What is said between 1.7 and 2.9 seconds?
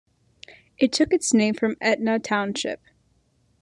Etna Township.